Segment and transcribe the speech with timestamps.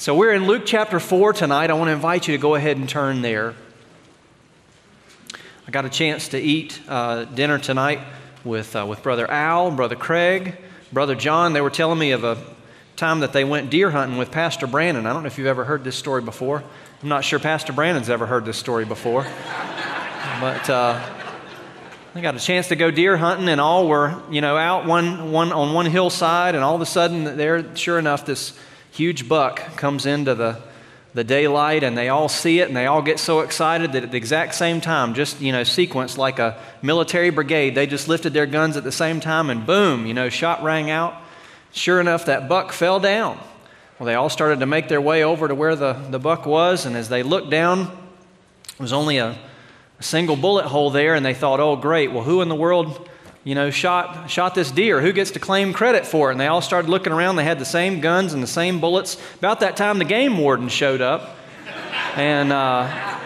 [0.00, 1.68] So we're in Luke chapter 4 tonight.
[1.68, 3.54] I want to invite you to go ahead and turn there.
[5.68, 8.00] I got a chance to eat uh, dinner tonight
[8.42, 10.56] with, uh, with Brother Al, Brother Craig,
[10.90, 11.52] Brother John.
[11.52, 12.38] They were telling me of a
[12.96, 15.04] time that they went deer hunting with Pastor Brandon.
[15.04, 16.64] I don't know if you've ever heard this story before.
[17.02, 19.24] I'm not sure Pastor Brandon's ever heard this story before.
[20.40, 20.98] but uh,
[22.14, 25.30] they got a chance to go deer hunting, and all were, you know, out one,
[25.30, 28.58] one, on one hillside, and all of a sudden, there, sure enough, this
[28.92, 30.58] huge buck comes into the,
[31.14, 34.10] the daylight, and they all see it, and they all get so excited that at
[34.10, 38.32] the exact same time, just, you know, sequence like a military brigade, they just lifted
[38.32, 41.14] their guns at the same time, and boom, you know, shot rang out.
[41.72, 43.38] Sure enough, that buck fell down.
[43.98, 46.86] Well, they all started to make their way over to where the, the buck was,
[46.86, 49.36] and as they looked down, it was only a,
[49.98, 53.09] a single bullet hole there, and they thought, oh, great, well, who in the world
[53.42, 55.00] you know, shot, shot this deer.
[55.00, 56.32] Who gets to claim credit for it?
[56.32, 57.36] And they all started looking around.
[57.36, 59.16] They had the same guns and the same bullets.
[59.38, 61.36] About that time, the game warden showed up.
[62.16, 63.18] And uh,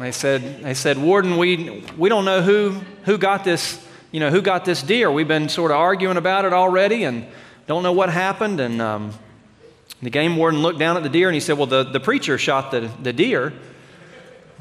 [0.00, 4.30] they said, they said, Warden, we, we don't know who, who got this, you know,
[4.30, 5.10] who got this deer.
[5.10, 7.26] We've been sort of arguing about it already and
[7.66, 8.60] don't know what happened.
[8.60, 9.12] And um,
[10.02, 12.36] the game warden looked down at the deer and he said, Well, the, the preacher
[12.36, 13.52] shot the, the deer.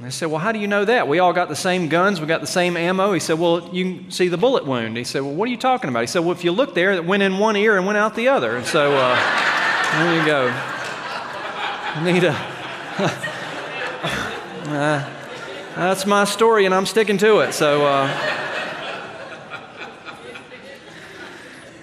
[0.02, 1.08] And they said, Well, how do you know that?
[1.08, 3.14] We all got the same guns, we got the same ammo.
[3.14, 4.98] He said, Well, you see the bullet wound.
[4.98, 6.00] He said, Well, what are you talking about?
[6.00, 8.16] He said, Well, if you look there, it went in one ear and went out
[8.16, 8.58] the other.
[8.58, 9.16] And so uh,
[9.92, 10.48] there you go.
[12.02, 12.32] Need a.
[14.72, 15.08] uh,
[15.76, 17.54] that's my story, and I'm sticking to it.
[17.54, 17.86] So.
[17.86, 18.08] Uh,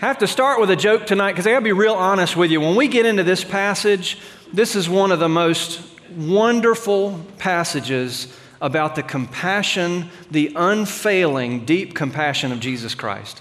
[0.01, 2.51] have to start with a joke tonight because I got to be real honest with
[2.51, 2.61] you.
[2.61, 4.19] When we get into this passage,
[4.53, 12.53] this is one of the most wonderful passages about the compassion, the unfailing, deep compassion
[12.53, 13.41] of Jesus Christ.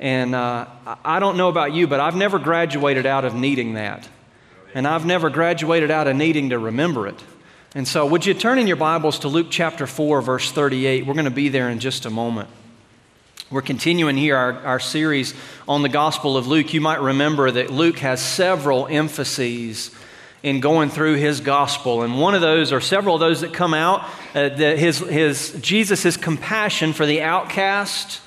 [0.00, 0.66] And uh,
[1.04, 4.08] I don't know about you, but I've never graduated out of needing that.
[4.74, 7.22] And I've never graduated out of needing to remember it.
[7.74, 11.04] And so, would you turn in your Bibles to Luke chapter 4, verse 38?
[11.06, 12.48] We're going to be there in just a moment.
[13.50, 15.34] We're continuing here our, our series
[15.66, 16.74] on the Gospel of Luke.
[16.74, 19.90] You might remember that Luke has several emphases
[20.42, 22.02] in going through his gospel.
[22.02, 24.02] And one of those, or several of those that come out,
[24.34, 28.20] uh, the, his, his, Jesus' compassion for the outcast,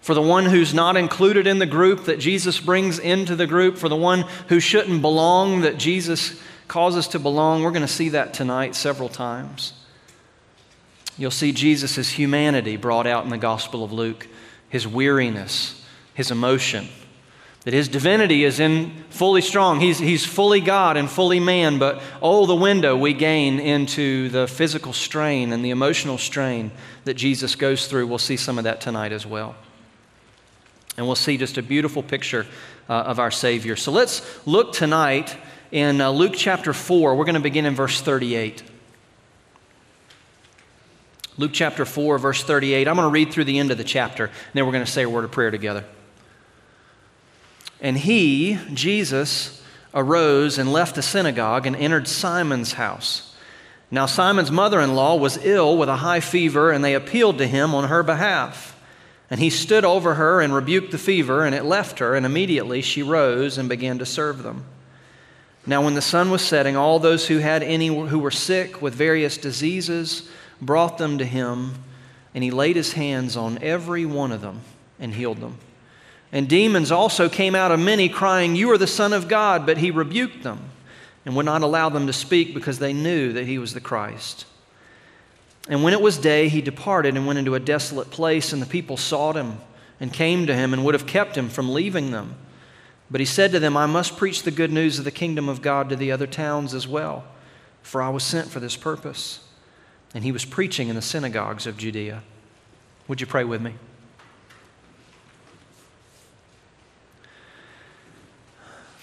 [0.00, 3.78] for the one who's not included in the group that Jesus brings into the group,
[3.78, 7.62] for the one who shouldn't belong that Jesus causes to belong.
[7.62, 9.72] We're going to see that tonight several times.
[11.16, 14.28] You'll see Jesus' humanity brought out in the Gospel of Luke
[14.68, 15.84] his weariness,
[16.14, 16.88] his emotion.
[17.68, 19.78] That his divinity is in fully strong.
[19.78, 24.46] He's, he's fully God and fully man, but oh, the window we gain into the
[24.48, 26.70] physical strain and the emotional strain
[27.04, 28.06] that Jesus goes through.
[28.06, 29.54] We'll see some of that tonight as well.
[30.96, 32.46] And we'll see just a beautiful picture
[32.88, 33.76] uh, of our Savior.
[33.76, 35.36] So let's look tonight
[35.70, 37.16] in uh, Luke chapter 4.
[37.16, 38.62] We're going to begin in verse 38.
[41.36, 42.88] Luke chapter 4, verse 38.
[42.88, 44.90] I'm going to read through the end of the chapter, and then we're going to
[44.90, 45.84] say a word of prayer together.
[47.80, 49.62] And he, Jesus,
[49.94, 53.34] arose and left the synagogue and entered Simon's house.
[53.90, 57.46] Now, Simon's mother in law was ill with a high fever, and they appealed to
[57.46, 58.78] him on her behalf.
[59.30, 62.82] And he stood over her and rebuked the fever, and it left her, and immediately
[62.82, 64.64] she rose and began to serve them.
[65.66, 68.94] Now, when the sun was setting, all those who had any who were sick with
[68.94, 70.28] various diseases,
[70.60, 71.74] brought them to him,
[72.34, 74.62] and he laid his hands on every one of them
[74.98, 75.58] and healed them.
[76.32, 79.64] And demons also came out of many, crying, You are the Son of God.
[79.64, 80.70] But he rebuked them
[81.24, 84.46] and would not allow them to speak because they knew that he was the Christ.
[85.68, 88.66] And when it was day, he departed and went into a desolate place, and the
[88.66, 89.58] people sought him
[90.00, 92.36] and came to him and would have kept him from leaving them.
[93.10, 95.62] But he said to them, I must preach the good news of the kingdom of
[95.62, 97.24] God to the other towns as well,
[97.82, 99.40] for I was sent for this purpose
[100.14, 102.22] and he was preaching in the synagogues of Judea.
[103.08, 103.74] Would you pray with me?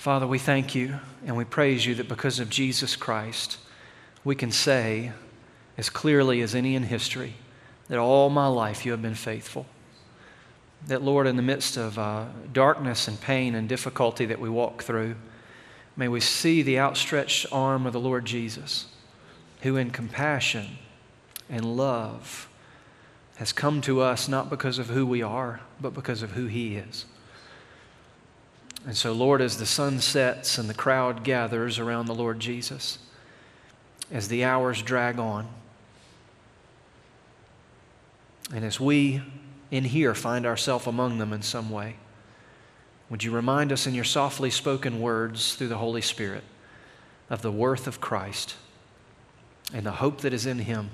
[0.06, 3.58] Father, we thank you and we praise you that because of Jesus Christ,
[4.24, 5.14] we can say
[5.80, 7.34] as clearly as any in history
[7.88, 9.66] that all my life you have been faithful.
[10.86, 14.84] That, Lord, in the midst of uh, darkness and pain and difficulty that we walk
[14.84, 15.16] through,
[15.98, 18.86] may we see the outstretched arm of the Lord Jesus,
[19.62, 20.78] who in compassion
[21.50, 22.48] and love
[23.38, 26.76] has come to us not because of who we are, but because of who He
[26.76, 27.06] is.
[28.86, 33.00] And so, Lord, as the sun sets and the crowd gathers around the Lord Jesus,
[34.12, 35.48] as the hours drag on,
[38.54, 39.24] and as we
[39.72, 41.96] in here find ourselves among them in some way,
[43.10, 46.44] would you remind us in your softly spoken words through the Holy Spirit
[47.30, 48.56] of the worth of Christ
[49.74, 50.90] and the hope that is in Him.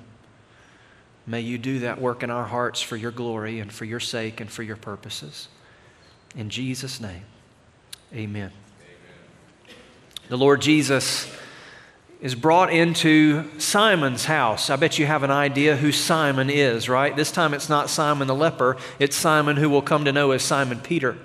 [1.27, 4.39] May you do that work in our hearts for your glory and for your sake
[4.39, 5.49] and for your purposes.
[6.35, 7.23] In Jesus' name,
[8.13, 8.19] amen.
[8.19, 8.51] amen.
[10.29, 11.31] The Lord Jesus
[12.21, 14.69] is brought into Simon's house.
[14.69, 17.15] I bet you have an idea who Simon is, right?
[17.15, 20.43] This time it's not Simon the leper, it's Simon who will come to know as
[20.43, 21.17] Simon Peter.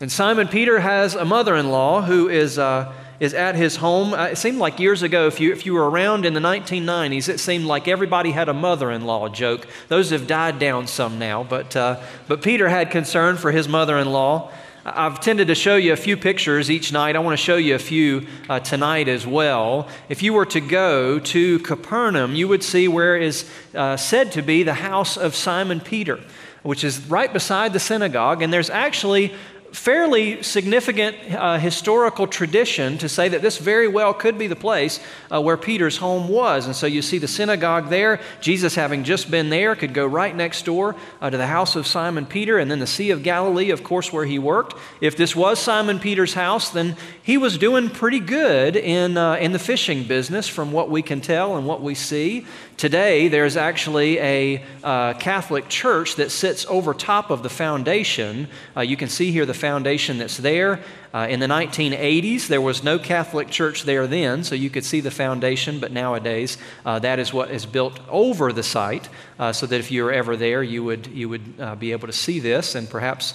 [0.00, 2.58] And Simon Peter has a mother in law who is.
[2.58, 4.14] Uh, is at his home.
[4.14, 7.28] Uh, it seemed like years ago, if you, if you were around in the 1990s,
[7.28, 9.66] it seemed like everybody had a mother in law joke.
[9.88, 13.98] Those have died down some now, but, uh, but Peter had concern for his mother
[13.98, 14.52] in law.
[14.94, 17.16] I've tended to show you a few pictures each night.
[17.16, 19.88] I want to show you a few uh, tonight as well.
[20.08, 24.42] If you were to go to Capernaum, you would see where is uh, said to
[24.42, 26.20] be the house of Simon Peter,
[26.62, 28.42] which is right beside the synagogue.
[28.42, 29.34] And there's actually
[29.72, 35.00] fairly significant uh, historical tradition to say that this very well could be the place
[35.30, 36.66] uh, where Peter's home was.
[36.66, 38.20] And so you see the synagogue there.
[38.40, 41.86] Jesus, having just been there, could go right next door uh, to the house of
[41.86, 44.74] Simon Peter, and then the Sea of Galilee, of course, where he worked.
[45.00, 49.52] If this was Simon Peter's house, then he was doing pretty good in, uh, in
[49.52, 52.46] the fishing business from what we can tell and what we see.
[52.76, 58.48] Today, there's actually a uh, Catholic church that sits over top of the foundation.
[58.76, 60.80] Uh, you can see here the foundation that's there.
[61.12, 65.00] Uh, in the 1980s, there was no Catholic church there then, so you could see
[65.00, 66.56] the foundation, but nowadays,
[66.86, 69.08] uh, that is what is built over the site,
[69.38, 72.06] uh, so that if you were ever there, you would, you would uh, be able
[72.06, 73.34] to see this and perhaps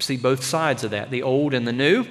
[0.00, 2.04] see both sides of that the old and the new.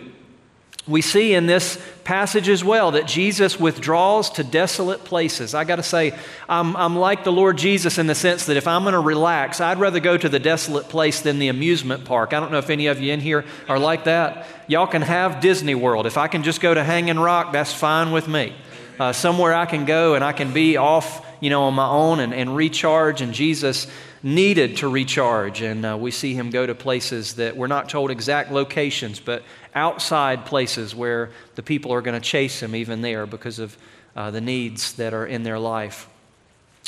[0.87, 5.53] We see in this passage as well that Jesus withdraws to desolate places.
[5.53, 6.17] I got to say,
[6.47, 9.59] I'm, I'm like the Lord Jesus in the sense that if I'm going to relax,
[9.59, 12.33] I'd rather go to the desolate place than the amusement park.
[12.33, 14.47] I don't know if any of you in here are like that.
[14.67, 16.05] Y'all can have Disney World.
[16.05, 18.55] If I can just go to Hanging Rock, that's fine with me.
[18.97, 22.21] Uh, somewhere I can go and I can be off, you know, on my own
[22.21, 23.21] and, and recharge.
[23.21, 23.87] And Jesus
[24.27, 25.61] needed to recharge.
[25.61, 29.43] And uh, we see him go to places that we're not told exact locations, but
[29.73, 33.77] outside places where the people are going to chase him even there because of
[34.15, 36.09] uh, the needs that are in their life.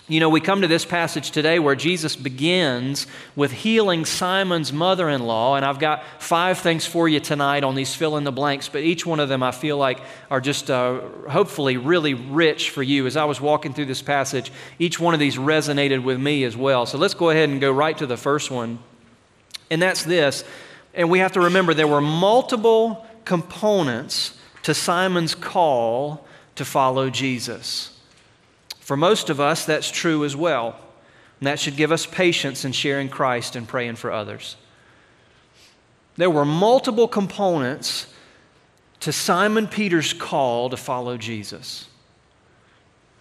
[0.10, 5.08] You know, we come to this passage today where Jesus begins with healing Simon's mother
[5.08, 5.56] in law.
[5.56, 8.82] And I've got five things for you tonight on these fill in the blanks, but
[8.82, 10.02] each one of them I feel like
[10.32, 13.06] are just uh, hopefully really rich for you.
[13.06, 16.58] As I was walking through this passage, each one of these resonated with me as
[16.58, 16.88] well.
[16.88, 18.80] So let's go ahead and go right to the first one.
[19.70, 20.44] And that's this.
[20.96, 26.26] And we have to remember there were multiple components to Simon's call
[26.56, 27.99] to follow Jesus.
[28.90, 30.76] For most of us, that's true as well.
[31.40, 34.56] And that should give us patience in sharing Christ and praying for others.
[36.18, 38.08] There were multiple components
[39.02, 41.88] to Simon Peter's call to follow Jesus.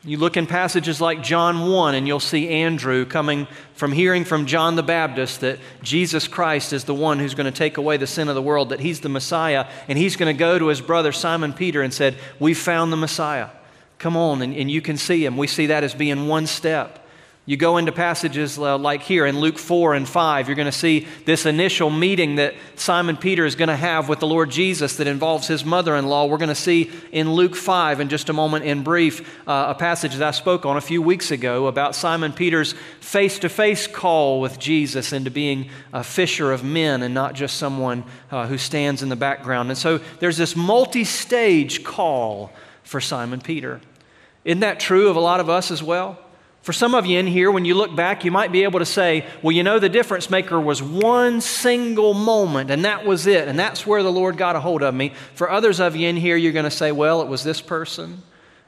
[0.02, 4.46] You look in passages like John 1, and you'll see Andrew coming from hearing from
[4.46, 8.06] John the Baptist that Jesus Christ is the one who's going to take away the
[8.06, 10.80] sin of the world, that he's the Messiah, and he's going to go to his
[10.80, 13.50] brother Simon Peter and said, We've found the Messiah.
[13.98, 15.36] Come on, and, and you can see him.
[15.36, 17.04] We see that as being one step.
[17.48, 20.70] You go into passages uh, like here in Luke 4 and 5, you're going to
[20.70, 24.96] see this initial meeting that Simon Peter is going to have with the Lord Jesus
[24.96, 26.26] that involves his mother in law.
[26.26, 29.74] We're going to see in Luke 5 in just a moment, in brief, uh, a
[29.74, 33.86] passage that I spoke on a few weeks ago about Simon Peter's face to face
[33.86, 38.58] call with Jesus into being a fisher of men and not just someone uh, who
[38.58, 39.70] stands in the background.
[39.70, 42.52] And so there's this multi stage call
[42.88, 43.82] for Simon Peter.
[44.46, 46.18] Isn't that true of a lot of us as well?
[46.62, 48.86] For some of you in here, when you look back, you might be able to
[48.86, 53.46] say, well, you know, the difference maker was one single moment, and that was it,
[53.46, 55.12] and that's where the Lord got a hold of me.
[55.34, 58.22] For others of you in here, you're going to say, well, it was this person,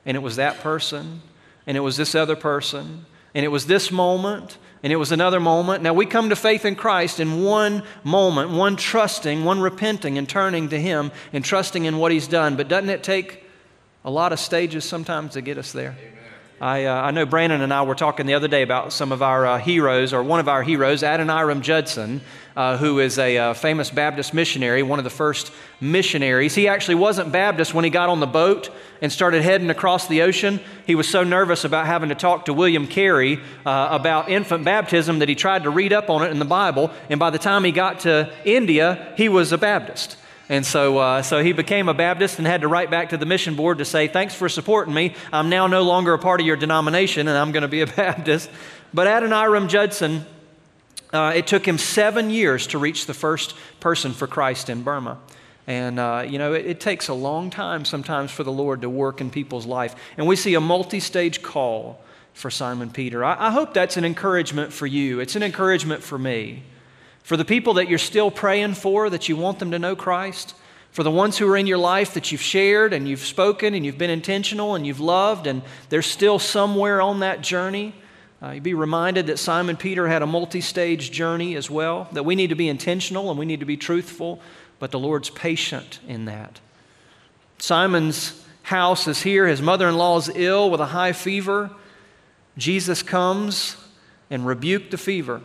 [0.04, 1.22] and it was that person,
[1.66, 5.40] and it was this other person, and it was this moment, and it was another
[5.40, 5.82] moment.
[5.82, 10.28] Now, we come to faith in Christ in one moment, one trusting, one repenting and
[10.28, 12.56] turning to Him and trusting in what He's done.
[12.56, 13.39] But doesn't it take
[14.04, 15.96] a lot of stages sometimes to get us there.
[16.60, 19.22] I, uh, I know Brandon and I were talking the other day about some of
[19.22, 22.20] our uh, heroes, or one of our heroes, Adoniram Judson,
[22.54, 26.54] uh, who is a uh, famous Baptist missionary, one of the first missionaries.
[26.54, 28.68] He actually wasn't Baptist when he got on the boat
[29.00, 30.60] and started heading across the ocean.
[30.86, 35.20] He was so nervous about having to talk to William Carey uh, about infant baptism
[35.20, 36.90] that he tried to read up on it in the Bible.
[37.08, 40.18] And by the time he got to India, he was a Baptist.
[40.50, 43.24] And so, uh, so he became a Baptist and had to write back to the
[43.24, 45.14] mission board to say, Thanks for supporting me.
[45.32, 47.86] I'm now no longer a part of your denomination and I'm going to be a
[47.96, 48.50] Baptist.
[48.92, 50.26] But Adoniram Judson,
[51.12, 55.18] uh, it took him seven years to reach the first person for Christ in Burma.
[55.68, 58.90] And, uh, you know, it, it, takes a long time sometimes for the Lord to
[58.90, 59.94] work in people's life.
[60.16, 62.02] And we see a multi stage call
[62.34, 63.24] for Simon Peter.
[63.24, 65.20] I, I hope that's an encouragement for you.
[65.20, 66.64] It's an encouragement for me.
[67.22, 70.54] For the people that you're still praying for, that you want them to know Christ,
[70.90, 73.86] for the ones who are in your life that you've shared and you've spoken and
[73.86, 77.94] you've been intentional and you've loved, and they're still somewhere on that journey.
[78.42, 82.24] Uh, you be reminded that Simon Peter had a multi stage journey as well, that
[82.24, 84.40] we need to be intentional and we need to be truthful,
[84.78, 86.58] but the Lord's patient in that.
[87.58, 89.46] Simon's house is here.
[89.46, 91.70] His mother in law is ill with a high fever.
[92.56, 93.76] Jesus comes
[94.30, 95.42] and rebuked the fever.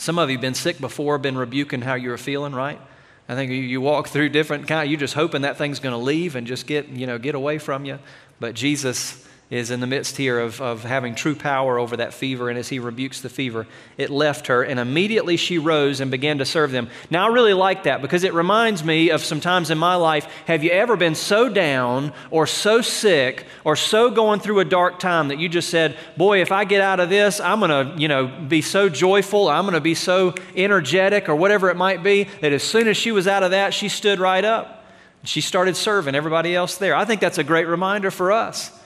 [0.00, 2.80] Some of you been sick before, been rebuking how you were feeling, right?
[3.28, 4.90] I think you, walk through different kind.
[4.90, 7.58] You're just hoping that thing's going to leave and just get you know get away
[7.58, 7.98] from you.
[8.40, 12.48] But Jesus is in the midst here of, of having true power over that fever.
[12.48, 13.66] And as he rebukes the fever,
[13.98, 14.62] it left her.
[14.62, 16.88] And immediately she rose and began to serve them.
[17.10, 20.26] Now, I really like that because it reminds me of some times in my life.
[20.46, 25.00] Have you ever been so down or so sick or so going through a dark
[25.00, 28.00] time that you just said, Boy, if I get out of this, I'm going to,
[28.00, 29.48] you know, be so joyful.
[29.48, 32.96] I'm going to be so energetic or whatever it might be that as soon as
[32.96, 34.84] she was out of that, she stood right up.
[35.24, 36.94] She started serving everybody else there.
[36.94, 38.76] I think that's a great reminder for us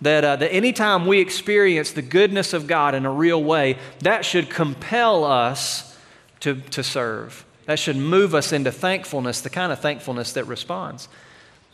[0.00, 4.24] that, uh, that anytime we experience the goodness of God in a real way, that
[4.24, 5.96] should compel us
[6.40, 7.44] to, to serve.
[7.66, 11.08] That should move us into thankfulness, the kind of thankfulness that responds.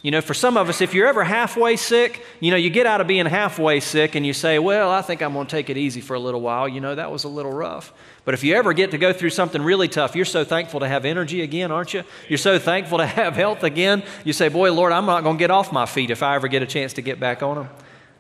[0.02, 2.86] You know, for some of us, if you're ever halfway sick, you know, you get
[2.86, 5.68] out of being halfway sick and you say, Well, I think I'm going to take
[5.68, 6.66] it easy for a little while.
[6.66, 7.92] You know, that was a little rough.
[8.24, 10.88] But if you ever get to go through something really tough, you're so thankful to
[10.88, 12.04] have energy again, aren't you?
[12.28, 14.02] You're so thankful to have health again.
[14.24, 16.48] You say, Boy, Lord, I'm not going to get off my feet if I ever
[16.48, 17.68] get a chance to get back on them.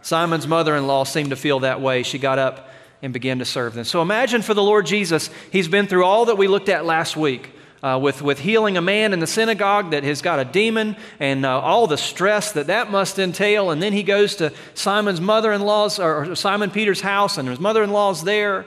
[0.02, 2.02] Simon's mother in law seemed to feel that way.
[2.02, 2.70] She got up
[3.02, 3.84] and began to serve them.
[3.84, 7.16] So imagine for the Lord Jesus, he's been through all that we looked at last
[7.16, 7.52] week.
[7.82, 11.46] Uh, with, with healing a man in the synagogue that has got a demon and
[11.46, 13.70] uh, all the stress that that must entail.
[13.70, 17.58] And then he goes to Simon's mother in law's, or Simon Peter's house, and his
[17.58, 18.66] mother in law's there.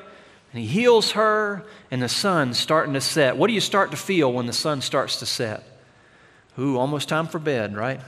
[0.52, 3.38] And he heals her, and the sun's starting to set.
[3.38, 5.64] What do you start to feel when the sun starts to set?
[6.58, 8.02] Ooh, almost time for bed, right?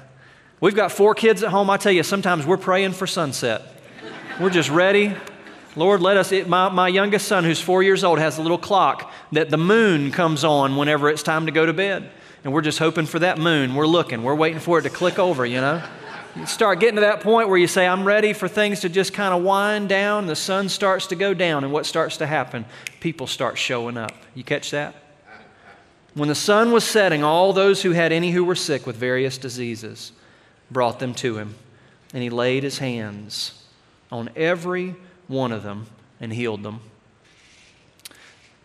[0.61, 1.69] We've got four kids at home.
[1.69, 3.61] I tell you, sometimes we're praying for sunset.
[4.39, 5.13] We're just ready.
[5.75, 6.31] Lord, let us.
[6.31, 9.57] It, my, my youngest son, who's four years old, has a little clock that the
[9.57, 12.09] moon comes on whenever it's time to go to bed.
[12.43, 13.75] And we're just hoping for that moon.
[13.75, 15.83] We're looking, we're waiting for it to click over, you know?
[16.35, 19.13] You start getting to that point where you say, I'm ready for things to just
[19.13, 20.27] kind of wind down.
[20.27, 22.65] The sun starts to go down, and what starts to happen?
[22.99, 24.11] People start showing up.
[24.35, 24.95] You catch that?
[26.13, 29.37] When the sun was setting, all those who had any who were sick with various
[29.37, 30.11] diseases,
[30.71, 31.55] brought them to him.
[32.13, 33.63] And he laid his hands
[34.11, 34.95] on every
[35.27, 35.87] one of them
[36.19, 36.79] and healed them.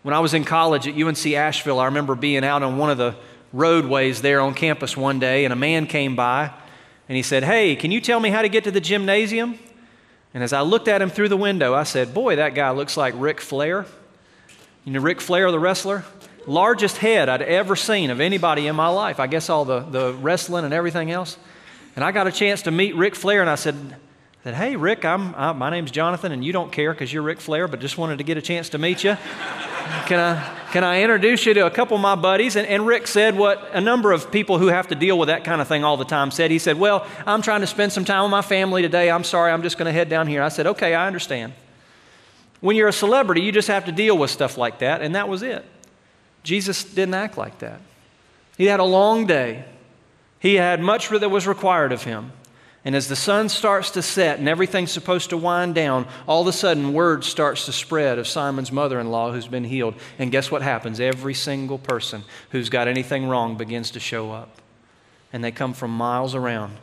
[0.03, 2.97] When I was in college at UNC Asheville, I remember being out on one of
[2.97, 3.15] the
[3.53, 6.51] roadways there on campus one day, and a man came by
[7.07, 9.59] and he said, Hey, can you tell me how to get to the gymnasium?
[10.33, 12.95] And as I looked at him through the window, I said, Boy, that guy looks
[12.95, 13.85] like Ric Flair.
[14.85, 16.05] You know, Ric Flair, the wrestler?
[16.47, 19.19] Largest head I'd ever seen of anybody in my life.
[19.19, 21.37] I guess all the, the wrestling and everything else.
[21.95, 23.75] And I got a chance to meet Ric Flair, and I said,
[24.43, 27.41] said Hey, Rick, I'm, I, my name's Jonathan, and you don't care because you're Ric
[27.41, 29.17] Flair, but just wanted to get a chance to meet you.
[30.05, 32.55] can, I, can I introduce you to a couple of my buddies?
[32.55, 35.43] And, and Rick said what a number of people who have to deal with that
[35.43, 36.49] kind of thing all the time said.
[36.49, 39.11] He said, Well, I'm trying to spend some time with my family today.
[39.11, 40.41] I'm sorry, I'm just going to head down here.
[40.41, 41.53] I said, Okay, I understand.
[42.61, 45.27] When you're a celebrity, you just have to deal with stuff like that, and that
[45.27, 45.65] was it.
[46.43, 47.81] Jesus didn't act like that.
[48.57, 49.65] He had a long day.
[50.41, 52.33] He had much that was required of him.
[52.83, 56.47] And as the sun starts to set and everything's supposed to wind down, all of
[56.47, 59.93] a sudden word starts to spread of Simon's mother in law who's been healed.
[60.17, 60.99] And guess what happens?
[60.99, 64.49] Every single person who's got anything wrong begins to show up.
[65.31, 66.75] And they come from miles around.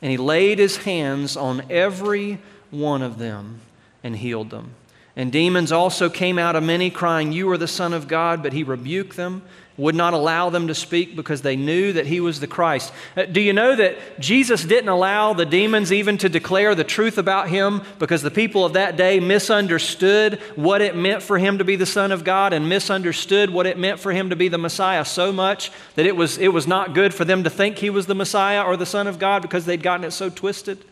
[0.00, 3.60] And he laid his hands on every one of them
[4.02, 4.70] and healed them.
[5.14, 8.42] And demons also came out of many, crying, You are the Son of God.
[8.42, 9.42] But he rebuked them
[9.76, 12.92] would not allow them to speak because they knew that he was the Christ.
[13.16, 17.18] Uh, do you know that Jesus didn't allow the demons even to declare the truth
[17.18, 21.64] about him because the people of that day misunderstood what it meant for him to
[21.64, 24.58] be the Son of God and misunderstood what it meant for him to be the
[24.58, 27.90] Messiah so much that it was, it was not good for them to think he
[27.90, 30.82] was the Messiah or the Son of God because they'd gotten it so twisted?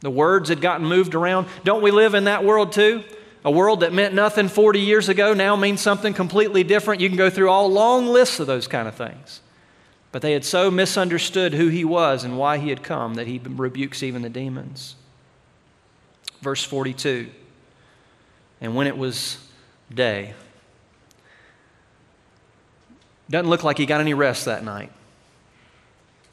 [0.00, 1.48] The words had gotten moved around.
[1.64, 3.02] Don't we live in that world too?
[3.46, 7.00] A world that meant nothing 40 years ago now means something completely different.
[7.00, 9.40] You can go through all long lists of those kind of things.
[10.10, 13.38] But they had so misunderstood who he was and why he had come that he
[13.38, 14.96] rebukes even the demons.
[16.40, 17.30] Verse 42
[18.60, 19.38] And when it was
[19.94, 20.34] day,
[23.30, 24.90] Doesn't look like he got any rest that night.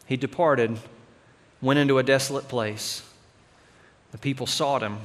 [0.08, 0.80] He departed,
[1.62, 3.08] went into a desolate place.
[4.12, 4.98] The people sought him,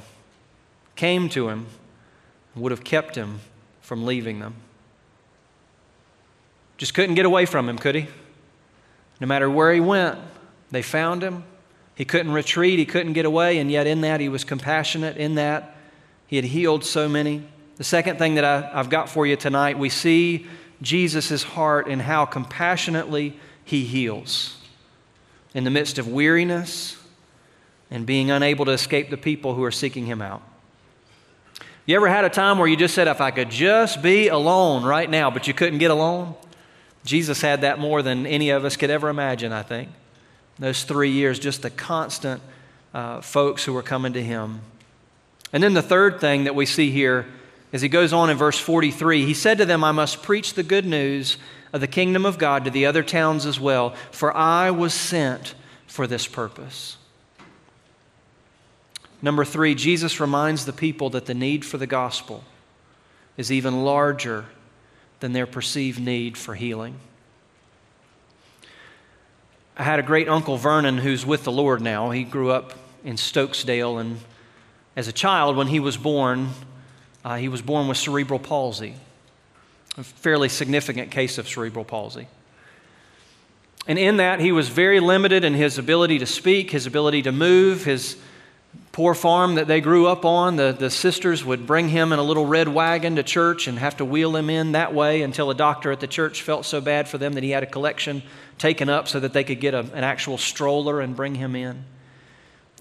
[0.97, 1.67] came to him,
[2.55, 3.40] would have kept him
[3.81, 4.55] from leaving them.
[6.76, 8.07] Just couldn't get away from him, could he?
[9.21, 10.19] No matter where he went,
[10.71, 11.45] they found him.
[11.95, 15.17] He couldn't retreat, he couldn't get away, and yet in that he was compassionate.
[15.17, 15.76] In that
[16.28, 17.43] he had healed so many.
[17.76, 20.47] The second thing that I, have got for you tonight, we see
[20.81, 24.57] Jesus' heart and how compassionately he heals
[25.55, 26.97] in the midst of weariness
[27.90, 30.43] and being unable to escape the people who are seeking him out.
[31.88, 34.85] You ever had a time where you just said, if I could just be alone
[34.85, 36.35] right now, but you couldn't get alone?
[37.02, 39.88] Jesus had that more than any of us could ever imagine, I think.
[40.59, 42.42] Those three years, just the constant
[42.92, 44.61] uh, folks who were coming to him.
[45.50, 47.25] And then the third thing that we see here,
[47.73, 50.62] as he goes on in verse 43, he said to them, I must preach the
[50.62, 51.38] good news
[51.73, 55.54] of the kingdom of God to the other towns as well, for I was sent
[55.87, 56.98] for this purpose.
[59.21, 62.45] Number three, Jesus reminds the people that the need for the gospel
[63.37, 64.47] is even larger
[65.21, 66.97] than their perceived need for healing.
[69.77, 72.11] I had a great uncle, Vernon, who's with the Lord now.
[72.11, 74.19] He grew up in Stokesdale, and
[74.97, 76.51] as a child, when he was born,
[77.25, 78.95] uh, he was born with cerebral palsy,
[79.97, 82.27] a fairly significant case of cerebral palsy.
[83.87, 87.33] And in that, he was very limited in his ability to speak, his ability to
[87.33, 88.17] move, his
[88.99, 90.57] poor farm that they grew up on.
[90.57, 93.99] The, the sisters would bring him in a little red wagon to church and have
[93.99, 97.07] to wheel him in that way until a doctor at the church felt so bad
[97.07, 98.25] for them that he had a collection
[98.59, 101.85] taken up so that they could get a, an actual stroller and bring him in.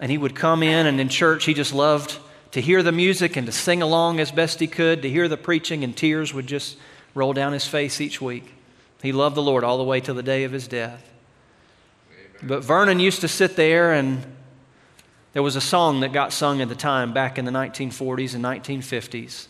[0.02, 2.18] And he would come in, and in church, he just loved
[2.50, 5.38] to hear the music and to sing along as best he could, to hear the
[5.38, 6.78] preaching, and tears would just
[7.14, 8.56] roll down his face each week.
[9.04, 11.08] He loved the Lord all the way to the day of his death.
[12.42, 14.26] But Vernon used to sit there and
[15.38, 18.44] there was a song that got sung at the time back in the 1940s and
[18.44, 19.46] 1950s.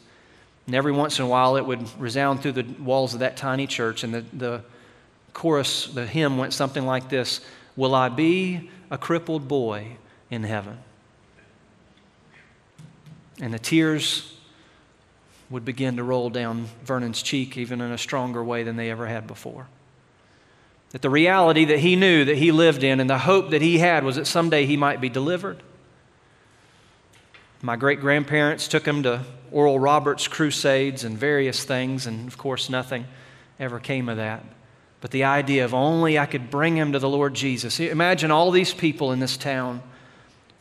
[0.65, 3.67] And every once in a while it would resound through the walls of that tiny
[3.67, 4.63] church, and the, the
[5.31, 7.39] chorus, the hymn went something like this
[7.77, 9.95] Will I be a crippled boy
[10.29, 10.77] in heaven?
[13.39, 14.37] And the tears
[15.49, 19.07] would begin to roll down Vernon's cheek, even in a stronger way than they ever
[19.07, 19.67] had before.
[20.89, 23.77] That the reality that he knew that he lived in and the hope that he
[23.77, 25.63] had was that someday he might be delivered
[27.61, 32.69] my great grandparents took him to Oral Roberts crusades and various things, and of course,
[32.69, 33.05] nothing
[33.59, 34.43] ever came of that.
[35.01, 37.79] But the idea of only I could bring him to the Lord Jesus.
[37.79, 39.81] Imagine all these people in this town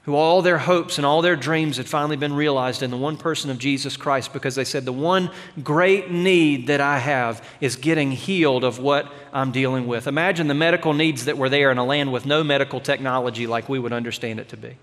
[0.02, 3.16] who all their hopes and all their dreams had finally been realized in the one
[3.16, 5.32] person of Jesus Christ because they said, The one
[5.64, 10.06] great need that I have is getting healed of what I'm dealing with.
[10.06, 13.68] Imagine the medical needs that were there in a land with no medical technology like
[13.68, 14.76] we would understand it to be.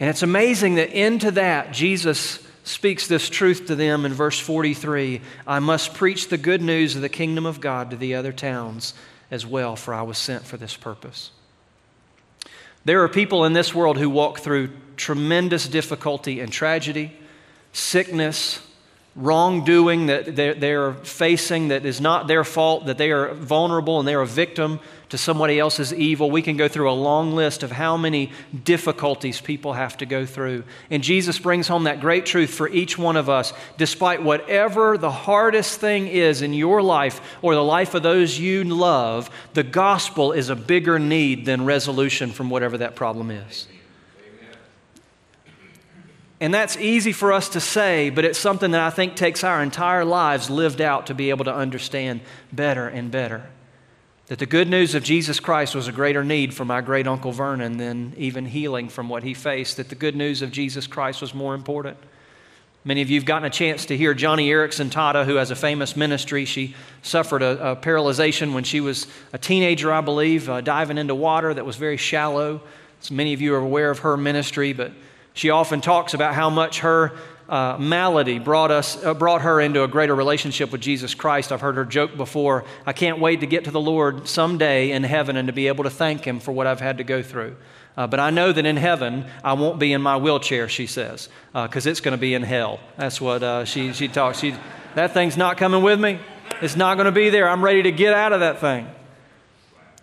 [0.00, 5.20] And it's amazing that into that, Jesus speaks this truth to them in verse 43
[5.46, 8.94] I must preach the good news of the kingdom of God to the other towns
[9.30, 11.30] as well, for I was sent for this purpose.
[12.84, 17.16] There are people in this world who walk through tremendous difficulty and tragedy,
[17.72, 18.60] sickness,
[19.14, 24.22] wrongdoing that they're, facing that is not their fault, that they are vulnerable and they're
[24.22, 26.30] a victim to somebody else's evil.
[26.30, 28.32] We can go through a long list of how many
[28.64, 30.64] difficulties people have to go through.
[30.90, 33.52] And Jesus brings home that great truth for each one of us.
[33.76, 38.64] Despite whatever the hardest thing is in your life or the life of those you
[38.64, 43.66] love, the gospel is a bigger need than resolution from whatever that problem is.
[46.42, 49.62] And that's easy for us to say, but it's something that I think takes our
[49.62, 52.20] entire lives lived out to be able to understand
[52.52, 53.48] better and better.
[54.26, 57.30] That the good news of Jesus Christ was a greater need for my great uncle
[57.30, 59.76] Vernon than even healing from what he faced.
[59.76, 61.96] That the good news of Jesus Christ was more important.
[62.82, 65.56] Many of you have gotten a chance to hear Joni Eareckson Tada, who has a
[65.56, 66.44] famous ministry.
[66.44, 71.14] She suffered a, a paralyzation when she was a teenager, I believe, uh, diving into
[71.14, 72.62] water that was very shallow.
[72.98, 74.90] So many of you are aware of her ministry, but
[75.34, 77.12] she often talks about how much her
[77.48, 81.52] uh, malady brought, us, uh, brought her into a greater relationship with Jesus Christ.
[81.52, 85.02] I've heard her joke before I can't wait to get to the Lord someday in
[85.02, 87.56] heaven and to be able to thank Him for what I've had to go through.
[87.96, 91.28] Uh, but I know that in heaven, I won't be in my wheelchair, she says,
[91.52, 92.80] because uh, it's going to be in hell.
[92.96, 94.38] That's what uh, she, she talks.
[94.40, 94.54] She,
[94.94, 96.18] that thing's not coming with me.
[96.62, 97.48] It's not going to be there.
[97.48, 98.88] I'm ready to get out of that thing.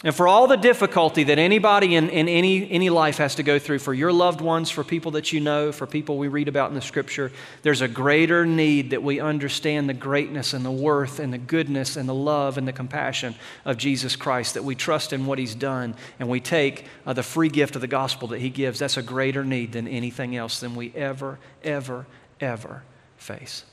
[0.02, 3.60] And for all the difficulty that anybody in, in any, any life has to go
[3.60, 6.70] through, for your loved ones, for people that you know, for people we read about
[6.70, 7.34] in the scripture,
[7.64, 11.98] there's a greater need that we understand the greatness and the worth and the goodness
[11.98, 13.36] and the love and the compassion
[13.66, 17.22] of Jesus Christ, that we trust in what he's done and we take uh, the
[17.22, 18.80] free gift of the gospel that he gives.
[18.80, 22.06] That's a greater need than anything else than we ever, ever,
[22.40, 22.84] ever
[23.18, 23.66] face.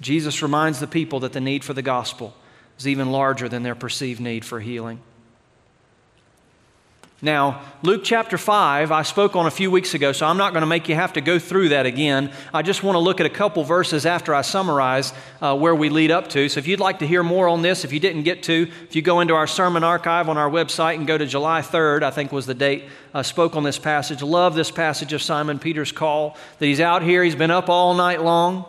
[0.00, 2.36] Jesus reminds the people that the need for the gospel
[2.78, 5.00] is even larger than their perceived need for healing.
[7.24, 10.60] Now, Luke chapter 5, I spoke on a few weeks ago, so I'm not going
[10.60, 12.30] to make you have to go through that again.
[12.52, 15.88] I just want to look at a couple verses after I summarize uh, where we
[15.88, 16.50] lead up to.
[16.50, 18.94] So if you'd like to hear more on this, if you didn't get to, if
[18.94, 22.10] you go into our sermon archive on our website and go to July 3rd, I
[22.10, 22.84] think was the date
[23.14, 24.20] I spoke on this passage.
[24.20, 27.94] Love this passage of Simon Peter's call that he's out here, he's been up all
[27.94, 28.66] night long.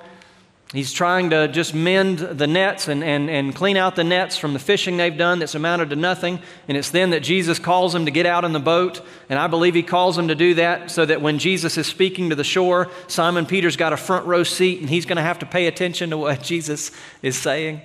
[0.73, 4.53] He's trying to just mend the nets and, and, and clean out the nets from
[4.53, 6.39] the fishing they've done that's amounted to nothing.
[6.67, 9.01] And it's then that Jesus calls him to get out in the boat.
[9.29, 12.31] And I believe he calls him to do that so that when Jesus is speaking
[12.31, 15.39] to the shore, Simon Peter's got a front row seat and he's going to have
[15.39, 17.81] to pay attention to what Jesus is saying.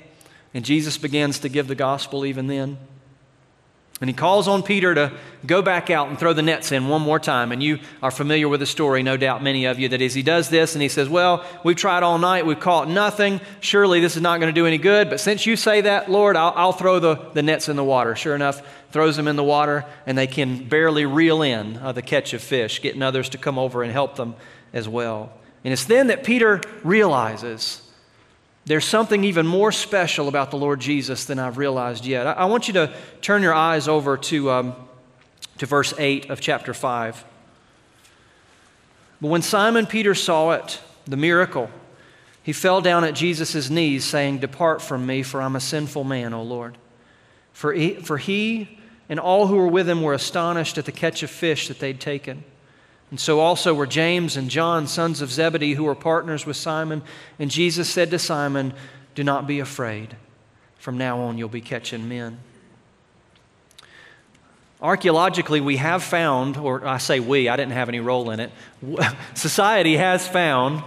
[0.55, 2.79] And Jesus begins to give the gospel even then.
[4.01, 5.13] And he calls on Peter to
[5.45, 7.53] go back out and throw the nets in one more time.
[7.53, 10.23] And you are familiar with the story, no doubt, many of you, that as he
[10.23, 13.43] does this and he says, Well, we've tried all night, we've caught nothing.
[13.61, 15.11] Surely this is not going to do any good.
[15.11, 18.17] But since you say that, Lord, I'll, I'll throw the, the nets in the water.
[18.17, 22.03] Sure enough, throws them in the water, and they can barely reel in uh, the
[22.03, 24.35] catch of fish, getting others to come over and help them
[24.73, 25.31] as well.
[25.63, 27.83] And it's then that Peter realizes
[28.66, 32.27] there's something even more special about the Lord Jesus than I've realized yet.
[32.27, 34.77] I, want you to turn your eyes over to, um,
[35.59, 37.25] to verse 8 of chapter 5.
[39.20, 41.70] But when Simon Peter saw it, the miracle,
[42.42, 46.33] he fell down at Jesus' knees, saying, Depart from me, for I'm a sinful man,
[46.33, 46.79] O Lord.
[47.53, 51.23] For he, for he and all who were with him were astonished at the catch
[51.23, 52.44] of fish that they'd taken.
[53.11, 57.03] And so also were James and John, sons of Zebedee, who were partners with Simon.
[57.38, 58.73] And Jesus said to Simon,
[59.14, 60.16] Do not be afraid.
[60.79, 62.38] From now on, you'll be catching men.
[64.81, 68.51] Archaeologically, we have found, or I say we, I didn't have any role in it,
[69.35, 70.83] society has found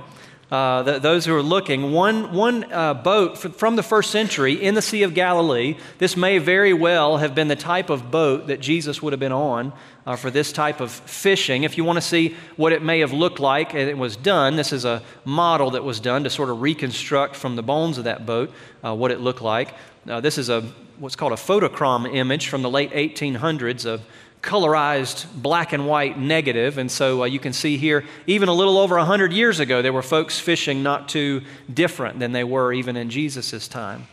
[0.51, 4.75] uh, the, those who are looking, one, one uh, boat from the first century in
[4.75, 5.77] the Sea of Galilee.
[5.97, 9.31] This may very well have been the type of boat that Jesus would have been
[9.31, 9.73] on
[10.05, 11.63] uh, for this type of fishing.
[11.63, 14.55] If you want to see what it may have looked like and it was done,
[14.55, 18.03] this is a model that was done to sort of reconstruct from the bones of
[18.03, 18.51] that boat
[18.83, 19.73] uh, what it looked like.
[20.07, 20.61] Uh, this is a
[20.99, 24.01] what's called a photochrome image from the late 1800s of
[24.43, 26.77] colorized black and white negative.
[26.77, 29.93] And so uh, you can see here, even a little over 100 years ago, there
[29.93, 31.41] were folks fishing not too
[31.73, 34.05] different than they were even in Jesus' time.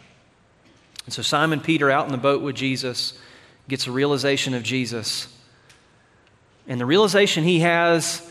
[1.05, 3.19] And so Simon Peter, out in the boat with Jesus,
[3.69, 5.27] gets a realization of Jesus.
[6.69, 8.31] And the realization he has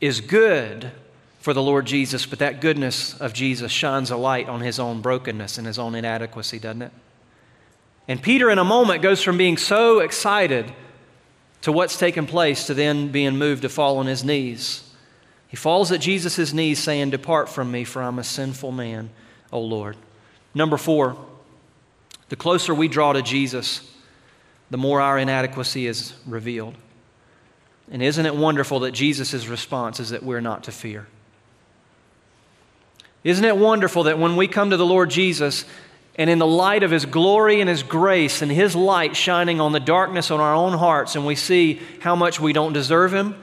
[0.00, 0.90] is good
[1.38, 5.00] for the Lord Jesus, but that goodness of Jesus shines a light on his own
[5.00, 6.92] brokenness and his own inadequacy, doesn't it?
[8.08, 10.72] And Peter, in a moment, goes from being so excited
[11.62, 14.84] to what's taken place to then being moved to fall on his knees.
[15.48, 19.10] He falls at Jesus' knees, saying, Depart from me, for I'm a sinful man,
[19.50, 19.96] O Lord.
[20.54, 21.16] Number four,
[22.28, 23.90] the closer we draw to Jesus,
[24.70, 26.74] the more our inadequacy is revealed.
[27.90, 31.06] And isn't it wonderful that Jesus' response is that we're not to fear?
[33.24, 35.64] Isn't it wonderful that when we come to the Lord Jesus,
[36.18, 39.72] and in the light of His glory and His grace and His light shining on
[39.72, 43.36] the darkness on our own hearts, and we see how much we don't deserve Him,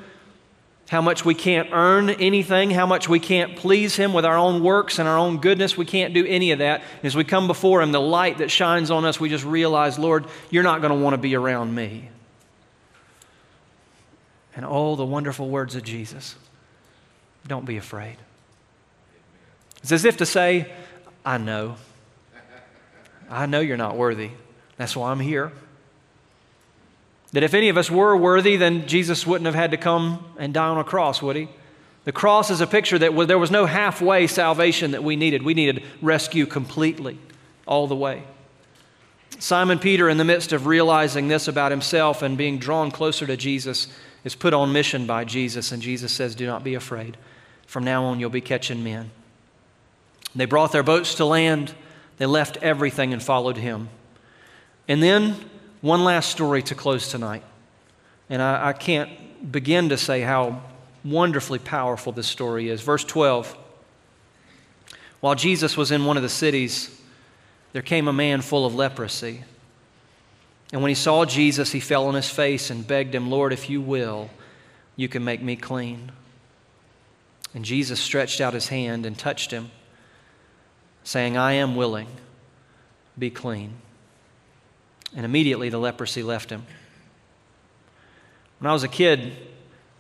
[0.90, 4.62] how much we can't earn anything, how much we can't please Him with our own
[4.62, 5.78] works and our own goodness.
[5.78, 6.84] We can't do any of that.
[7.02, 10.26] As we come before Him, the light that shines on us, we just realize, Lord,
[10.52, 12.10] you're not going to want to be around me.
[14.56, 16.36] And oh, the wonderful words of Jesus
[17.48, 18.18] don't be afraid.
[19.82, 20.72] It's as if to say,
[21.26, 21.78] I know.
[23.30, 24.32] I know you're not worthy.
[24.78, 25.52] That's why I'm here.
[27.32, 30.54] That if any of us were worthy, then Jesus wouldn't have had to come and
[30.54, 31.50] die on a cross, would he?
[32.06, 35.42] The cross is a picture that there was no halfway salvation that we needed.
[35.42, 37.18] We needed rescue completely,
[37.68, 38.24] all the way.
[39.40, 43.36] Simon Peter, in the midst of realizing this about himself and being drawn closer to
[43.36, 43.88] Jesus,
[44.24, 47.18] is put on mission by Jesus, and Jesus says, Do not be afraid.
[47.66, 49.12] From now on, you'll be catching men.
[50.36, 51.74] They brought their boats to land.
[52.18, 53.90] They left everything and followed him.
[54.88, 55.36] And then,
[55.82, 57.44] one last story to close tonight.
[58.30, 60.62] And I, I can't begin to say how
[61.04, 62.82] wonderfully powerful this story is.
[62.82, 63.56] Verse 12
[65.20, 66.90] While Jesus was in one of the cities,
[67.74, 69.44] there came a man full of leprosy.
[70.72, 73.70] And when he saw Jesus, he fell on his face and begged him, Lord, if
[73.70, 74.30] you will,
[74.96, 76.12] you can make me clean.
[77.54, 79.72] And Jesus stretched out his hand and touched him,
[81.06, 82.08] saying, I am willing,
[83.18, 83.76] be clean.
[85.16, 86.66] And immediately the leprosy left him.
[88.60, 89.32] When I was a kid,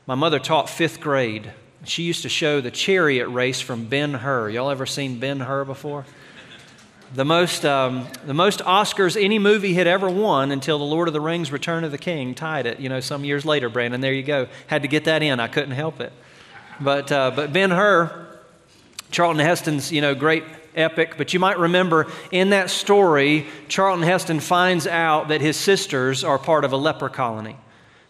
[0.07, 1.53] my mother taught fifth grade.
[1.85, 4.49] She used to show the chariot race from Ben Hur.
[4.49, 6.05] Y'all ever seen Ben Hur before?
[7.13, 11.13] The most, um, the most Oscars any movie had ever won until The Lord of
[11.13, 14.01] the Rings Return of the King tied it, you know, some years later, Brandon.
[14.01, 14.47] There you go.
[14.65, 15.39] Had to get that in.
[15.39, 16.11] I couldn't help it.
[16.81, 18.27] But, uh, but Ben Hur,
[19.11, 20.43] Charlton Heston's, you know, great
[20.75, 26.23] epic, but you might remember in that story, Charlton Heston finds out that his sisters
[26.23, 27.57] are part of a leper colony.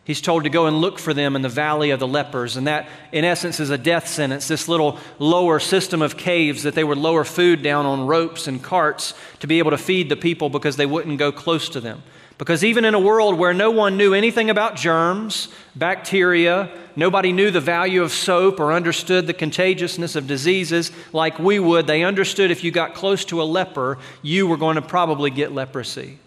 [0.06, 2.58] He's told to go and look for them in the valley of the lepers.
[2.58, 4.48] And that, in essence, is a death sentence.
[4.48, 8.62] This little lower system of caves that they would lower food down on ropes and
[8.62, 12.04] carts to be able to feed the people because they wouldn't go close to them.
[12.38, 17.52] Because even in a world where no one knew anything about germs, bacteria, nobody knew
[17.52, 22.52] the value of soap or understood the contagiousness of diseases like we would, they understood
[22.52, 26.20] if you got close to a leper, you were going to probably get leprosy.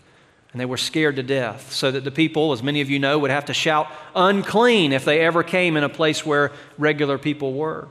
[0.52, 3.18] And they were scared to death, so that the people, as many of you know,
[3.18, 7.52] would have to shout unclean if they ever came in a place where regular people
[7.52, 7.88] were.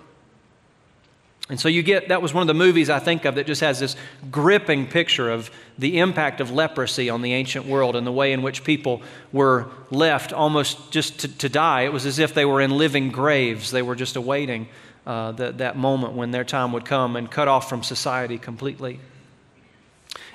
[1.49, 3.62] And so you get that was one of the movies I think of that just
[3.62, 3.95] has this
[4.29, 8.41] gripping picture of the impact of leprosy on the ancient world and the way in
[8.41, 11.83] which people were left almost just to, to die.
[11.83, 13.71] It was as if they were in living graves.
[13.71, 14.67] They were just awaiting
[15.05, 18.99] uh, the, that moment when their time would come and cut off from society completely.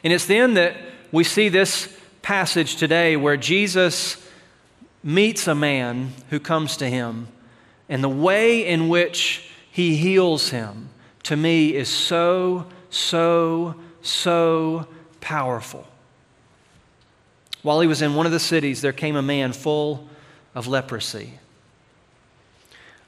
[0.03, 0.77] And it's then that
[1.13, 4.17] we see this passage today where Jesus
[5.03, 7.29] meets a man who comes to him,
[7.89, 10.89] and the way in which he heals him,
[11.25, 14.87] to me, is so, so, so
[15.21, 15.87] powerful.
[17.63, 20.09] While he was in one of the cities, there came a man full
[20.55, 21.39] of leprosy.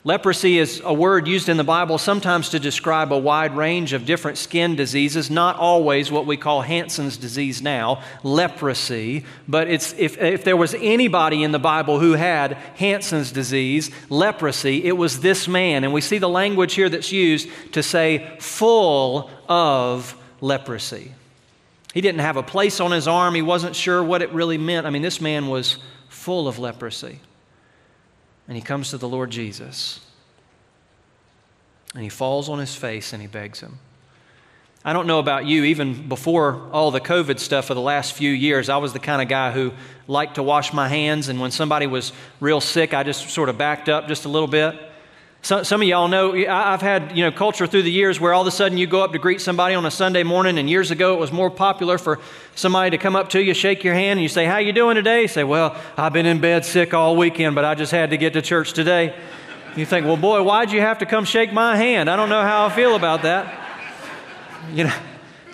[0.06, 4.04] Leprosy is a word used in the Bible sometimes to describe a wide range of
[4.04, 9.24] different skin diseases, not always what we call Hansen's disease now, leprosy.
[9.48, 14.84] But it's, if, if there was anybody in the Bible who had Hansen's disease, leprosy,
[14.84, 15.84] it was this man.
[15.84, 21.12] And we see the language here that's used to say full of leprosy.
[21.94, 24.86] He didn't have a place on his arm, he wasn't sure what it really meant.
[24.86, 25.78] I mean, this man was
[26.10, 27.20] full of leprosy.
[28.46, 30.00] And he comes to the Lord Jesus.
[31.94, 33.78] And he falls on his face and he begs him.
[34.87, 38.30] I don't know about you, even before all the COVID stuff of the last few
[38.30, 39.72] years, I was the kind of guy who
[40.07, 41.30] liked to wash my hands.
[41.30, 44.48] And when somebody was real sick, I just sort of backed up just a little
[44.48, 44.78] bit.
[45.44, 48.40] Some, some of y'all know I've had you know culture through the years where all
[48.40, 50.90] of a sudden you go up to greet somebody on a Sunday morning, and years
[50.90, 52.18] ago it was more popular for
[52.54, 54.94] somebody to come up to you, shake your hand, and you say, "How you doing
[54.94, 58.09] today?" You say, "Well, I've been in bed sick all weekend, but I just had
[58.09, 59.14] to get to church today."
[59.76, 62.42] You think, "Well, boy, why'd you have to come shake my hand?" I don't know
[62.42, 63.52] how I feel about that.
[64.72, 64.94] You know.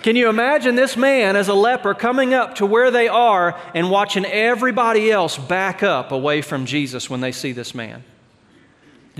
[0.04, 3.90] Can you imagine this man as a leper coming up to where they are and
[3.90, 8.04] watching everybody else back up away from Jesus when they see this man?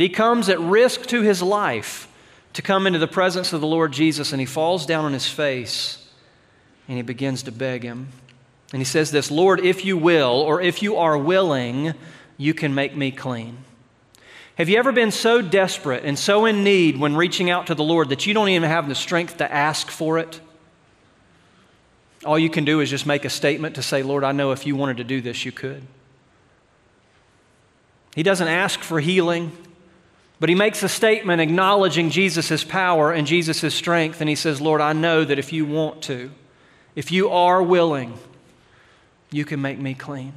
[0.00, 2.08] He comes at risk to his life
[2.54, 5.28] to come into the presence of the Lord Jesus, and he falls down on his
[5.28, 6.08] face
[6.88, 8.08] and he begins to beg him.
[8.72, 11.94] And he says, This, Lord, if you will, or if you are willing,
[12.36, 13.58] you can make me clean.
[14.56, 17.84] Have you ever been so desperate and so in need when reaching out to the
[17.84, 20.40] Lord that you don't even have the strength to ask for it?
[22.24, 24.66] All you can do is just make a statement to say, Lord, I know if
[24.66, 25.82] you wanted to do this, you could.
[28.14, 29.52] He doesn't ask for healing.
[30.40, 34.81] But he makes a statement acknowledging Jesus' power and Jesus' strength, and he says, Lord,
[34.81, 36.31] I know that if you want to,
[36.96, 38.18] if you are willing,
[39.31, 40.33] you can make me clean.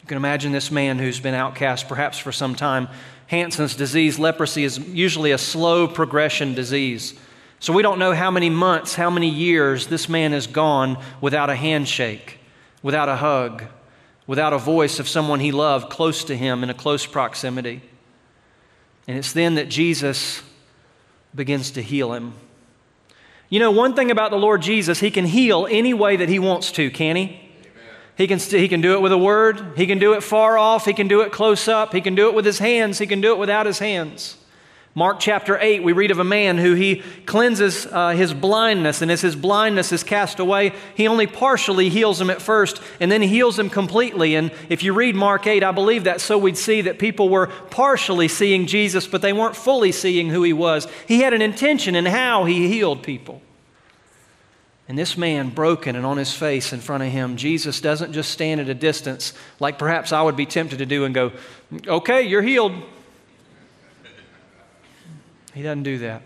[0.00, 2.88] You can imagine this man who's been outcast perhaps for some time.
[3.26, 7.14] Hansen's disease, leprosy, is usually a slow progression disease.
[7.60, 11.50] So we don't know how many months, how many years this man has gone without
[11.50, 12.38] a handshake,
[12.82, 13.64] without a hug,
[14.26, 17.82] without a voice of someone he loved close to him in a close proximity.
[19.06, 20.42] And it's then that Jesus
[21.34, 22.34] begins to heal him.
[23.50, 26.38] You know, one thing about the Lord Jesus, he can heal any way that he
[26.38, 27.40] wants to, can he?
[28.16, 29.72] He can, he can do it with a word.
[29.76, 30.84] He can do it far off.
[30.84, 31.92] He can do it close up.
[31.92, 32.98] He can do it with his hands.
[32.98, 34.36] He can do it without his hands.
[34.96, 39.10] Mark chapter 8, we read of a man who he cleanses uh, his blindness, and
[39.10, 43.20] as his blindness is cast away, he only partially heals him at first, and then
[43.20, 44.36] he heals him completely.
[44.36, 47.48] And if you read Mark 8, I believe that so we'd see that people were
[47.70, 50.86] partially seeing Jesus, but they weren't fully seeing who he was.
[51.08, 53.42] He had an intention in how he healed people.
[54.86, 58.30] And this man, broken and on his face in front of him, Jesus doesn't just
[58.30, 61.32] stand at a distance like perhaps I would be tempted to do and go,
[61.88, 62.74] Okay, you're healed.
[65.54, 66.22] He doesn't do that.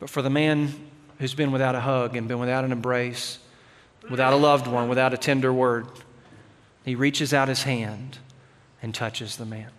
[0.00, 0.74] But for the man
[1.18, 3.38] who's been without a hug and been without an embrace,
[4.10, 5.86] without a loved one, without a tender word,
[6.84, 8.18] he reaches out his hand
[8.82, 9.70] and touches the man.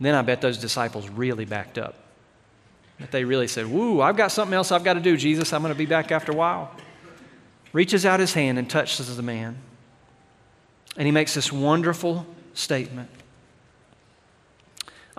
[0.00, 1.96] then I bet those disciples really backed up.
[2.98, 5.52] That they really said, Woo, I've got something else I've got to do, Jesus.
[5.52, 6.74] I'm going to be back after a while.
[7.72, 9.58] Reaches out his hand and touches the man.
[10.96, 13.10] And he makes this wonderful statement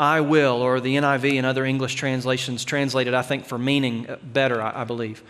[0.02, 4.60] I will, or the NIV and other English translations translated, I think, for meaning better,
[4.60, 5.22] I, believe.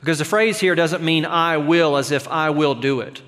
[0.00, 3.20] Because the phrase here doesn't mean I will as if I will do it,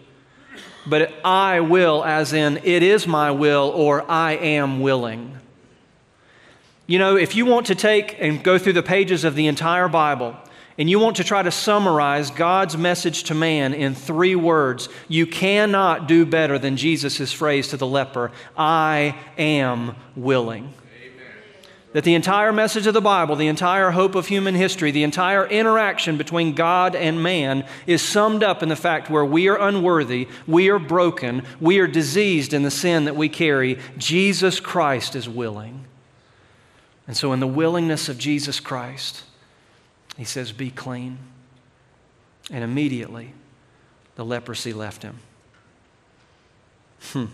[0.86, 5.36] but I will as in it is my will or I am willing.
[6.86, 9.88] You know, if you want to take and go through the pages of the entire
[9.88, 10.34] Bible,
[10.78, 15.26] and you want to try to summarize God's message to man in three words, you
[15.26, 20.72] cannot do better than Jesus' phrase to the leper I am willing.
[21.96, 25.46] That the entire message of the Bible, the entire hope of human history, the entire
[25.46, 30.28] interaction between God and man is summed up in the fact where we are unworthy,
[30.46, 35.26] we are broken, we are diseased in the sin that we carry, Jesus Christ is
[35.26, 35.86] willing.
[37.06, 39.22] And so, in the willingness of Jesus Christ,
[40.18, 41.16] he says, Be clean.
[42.50, 43.32] And immediately,
[44.16, 45.20] the leprosy left him.
[47.12, 47.24] Hmm.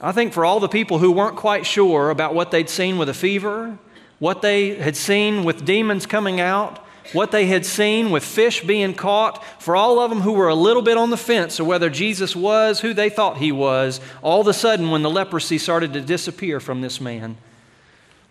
[0.00, 3.08] I think for all the people who weren't quite sure about what they'd seen with
[3.08, 3.78] a fever,
[4.18, 6.78] what they had seen with demons coming out,
[7.12, 10.54] what they had seen with fish being caught, for all of them who were a
[10.54, 14.40] little bit on the fence of whether Jesus was who they thought he was, all
[14.40, 17.36] of a sudden, when the leprosy started to disappear from this man,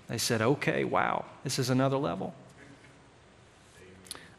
[0.07, 2.33] they said, okay, wow, this is another level.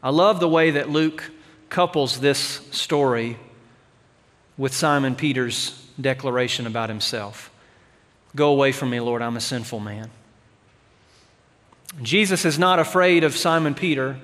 [0.03, 1.31] I love the way that Luke
[1.69, 2.39] couples this
[2.71, 3.37] story
[4.57, 7.51] with Simon Peter's declaration about himself
[8.35, 10.09] Go away from me, Lord, I'm a sinful man.
[12.01, 14.17] Jesus is not afraid of Simon Peter,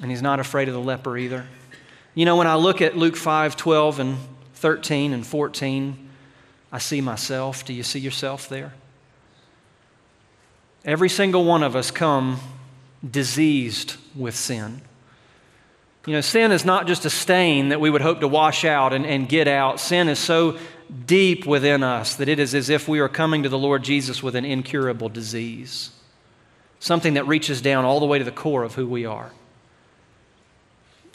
[0.00, 1.46] and he's not afraid of the leper either.
[2.14, 4.18] You know, when I look at Luke 5 12 and
[4.54, 6.08] 13 and 14,
[6.70, 7.64] I see myself.
[7.64, 8.72] Do you see yourself there?
[10.84, 12.38] Every single one of us come
[13.08, 14.82] diseased with sin.
[16.06, 18.92] You know, sin is not just a stain that we would hope to wash out
[18.92, 19.80] and, and get out.
[19.80, 20.58] Sin is so
[21.06, 24.22] deep within us that it is as if we are coming to the Lord Jesus
[24.22, 25.90] with an incurable disease,
[26.78, 29.30] something that reaches down all the way to the core of who we are.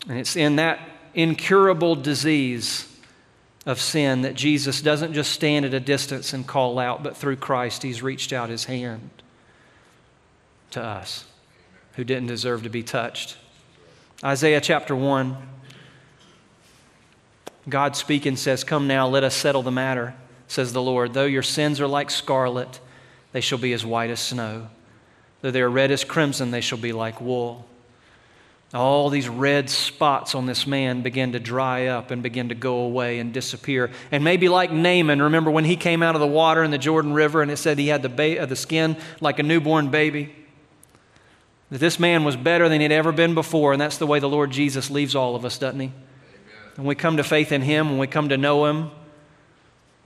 [0.07, 0.79] And it's in that
[1.15, 2.87] incurable disease
[3.65, 7.37] of sin that Jesus doesn't just stand at a distance and call out, but through
[7.37, 9.09] Christ, He's reached out His hand
[10.71, 11.25] to us
[11.93, 13.37] who didn't deserve to be touched.
[14.23, 15.35] Isaiah chapter 1.
[17.67, 20.15] God speaking says, Come now, let us settle the matter,
[20.47, 21.13] says the Lord.
[21.13, 22.79] Though your sins are like scarlet,
[23.33, 24.69] they shall be as white as snow.
[25.41, 27.65] Though they are red as crimson, they shall be like wool.
[28.73, 32.79] All these red spots on this man begin to dry up and begin to go
[32.79, 33.91] away and disappear.
[34.11, 37.13] And maybe like Naaman, remember when he came out of the water in the Jordan
[37.13, 40.33] River and it said he had the, ba- uh, the skin like a newborn baby?
[41.75, 44.29] That this man was better than he'd ever been before, and that's the way the
[44.29, 45.91] Lord Jesus leaves all of us, doesn't he?
[46.77, 48.91] When we come to faith in him, when we come to know him,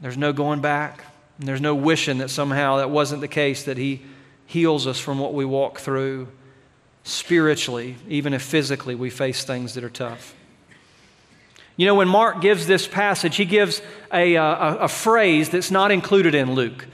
[0.01, 1.03] there's no going back.
[1.37, 4.01] And there's no wishing that somehow that wasn't the case, that he
[4.47, 6.29] heals us from what we walk through
[7.03, 10.33] spiritually, even if physically we face things that are tough.
[11.77, 13.79] You know, when Mark gives this passage, he gives
[14.11, 16.87] a, a, a phrase that's not included in Luke.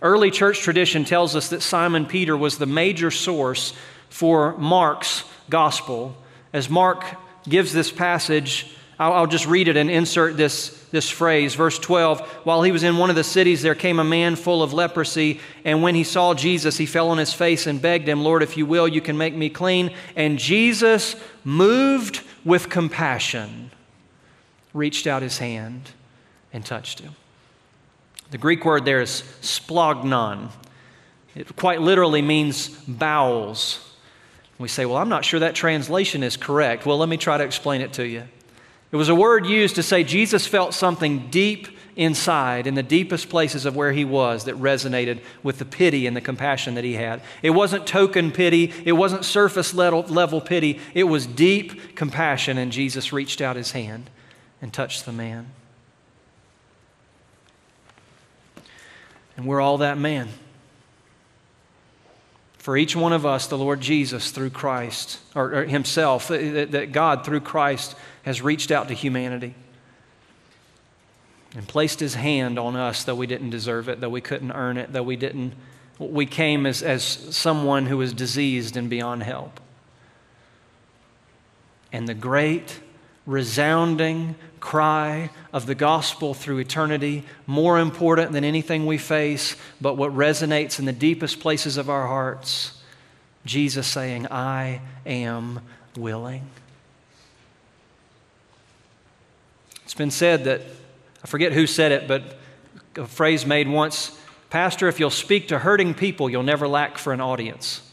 [0.00, 3.74] Early church tradition tells us that Simon Peter was the major source
[4.10, 6.14] for Mark's gospel.
[6.52, 7.04] As Mark
[7.48, 11.54] gives this passage, I'll, I'll, just read it and insert this, this phrase.
[11.54, 14.62] Verse 12 While he was in one of the cities, there came a man full
[14.62, 18.22] of leprosy, and when he saw Jesus, he fell on his face and begged him,
[18.22, 19.94] Lord, if you will, you can make me clean.
[20.16, 23.70] And Jesus, moved with compassion,
[24.74, 25.92] reached out his hand
[26.52, 27.16] and touched him.
[28.30, 30.50] The Greek word there is splanchnon.
[31.34, 33.89] It quite literally means bowels.
[34.60, 36.84] We say, well, I'm not sure that translation is correct.
[36.84, 38.24] Well, let me try to explain it to you.
[38.92, 43.30] It was a word used to say Jesus felt something deep inside, in the deepest
[43.30, 46.92] places of where he was, that resonated with the pity and the compassion that he
[46.94, 47.22] had.
[47.42, 52.70] It wasn't token pity, it wasn't surface level, level pity, it was deep compassion, and
[52.70, 54.10] Jesus reached out his hand
[54.60, 55.50] and touched the man.
[59.36, 60.28] And we're all that man.
[62.60, 66.92] For each one of us, the Lord Jesus, through Christ, or, or Himself, that, that
[66.92, 69.54] God, through Christ, has reached out to humanity
[71.56, 74.76] and placed His hand on us, though we didn't deserve it, though we couldn't earn
[74.76, 75.54] it, though we didn't.
[75.98, 79.58] We came as, as someone who was diseased and beyond help.
[81.94, 82.78] And the great,
[83.30, 90.10] resounding cry of the gospel through eternity, more important than anything we face, but what
[90.12, 92.76] resonates in the deepest places of our hearts
[93.46, 95.60] Jesus saying, I am
[95.96, 96.42] willing.
[99.84, 100.60] It's been said that,
[101.24, 102.38] I forget who said it, but
[102.96, 104.18] a phrase made once
[104.50, 107.88] Pastor, if you'll speak to hurting people, you'll never lack for an audience.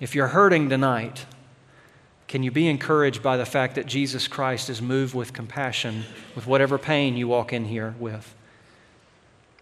[0.00, 1.26] If you're hurting tonight,
[2.28, 6.04] can you be encouraged by the fact that Jesus Christ is moved with compassion
[6.36, 8.34] with whatever pain you walk in here with?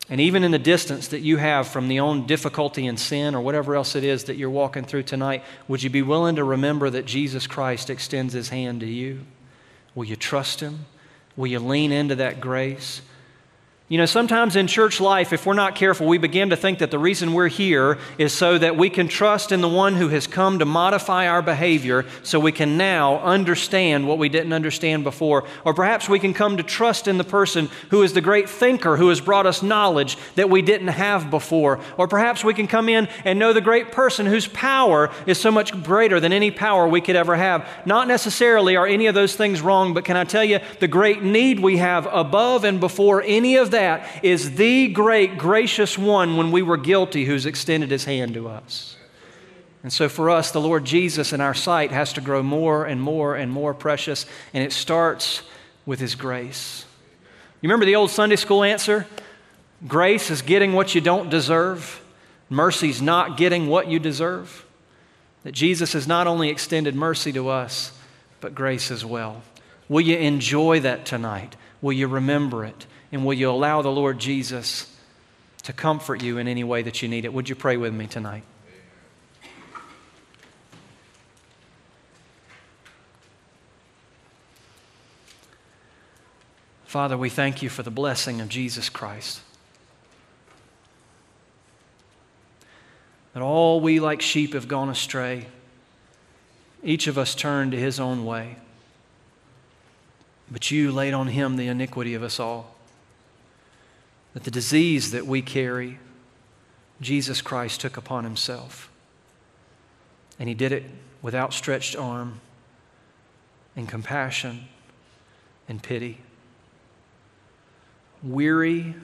[0.08, 3.40] And even in the distance that you have from the own difficulty and sin or
[3.40, 6.90] whatever else it is that you're walking through tonight, would you be willing to remember
[6.90, 9.20] that Jesus Christ extends his hand to you?
[9.94, 10.86] Will you trust him?
[11.36, 13.00] Will you lean into that grace?
[13.88, 16.90] You know, sometimes in church life, if we're not careful, we begin to think that
[16.90, 20.26] the reason we're here is so that we can trust in the one who has
[20.26, 25.44] come to modify our behavior so we can now understand what we didn't understand before.
[25.64, 28.96] Or perhaps we can come to trust in the person who is the great thinker
[28.96, 31.78] who has brought us knowledge that we didn't have before.
[31.96, 35.52] Or perhaps we can come in and know the great person whose power is so
[35.52, 37.68] much greater than any power we could ever have.
[37.86, 41.22] Not necessarily are any of those things wrong, but can I tell you the great
[41.22, 46.50] need we have above and before any of that is the great, gracious one when
[46.50, 48.96] we were guilty who's extended his hand to us.
[49.82, 53.00] And so for us, the Lord Jesus in our sight has to grow more and
[53.00, 55.42] more and more precious, and it starts
[55.84, 56.84] with his grace.
[57.60, 59.06] You remember the old Sunday school answer?
[59.86, 62.02] Grace is getting what you don't deserve,
[62.48, 64.64] mercy's not getting what you deserve.
[65.44, 67.92] That Jesus has not only extended mercy to us,
[68.40, 69.42] but grace as well.
[69.88, 71.54] Will you enjoy that tonight?
[71.80, 72.86] Will you remember it?
[73.16, 74.94] And will you allow the Lord Jesus
[75.62, 77.32] to comfort you in any way that you need it?
[77.32, 78.42] Would you pray with me tonight?
[86.84, 89.40] Father, we thank you for the blessing of Jesus Christ.
[93.32, 95.46] That all we like sheep have gone astray,
[96.84, 98.56] each of us turned to his own way.
[100.50, 102.75] But you laid on him the iniquity of us all.
[104.36, 105.98] That the disease that we carry,
[107.00, 108.90] Jesus Christ took upon himself.
[110.38, 110.84] And he did it
[111.22, 112.42] with outstretched arm
[113.74, 114.68] and compassion
[115.70, 116.20] and pity.
[118.22, 118.94] Weary,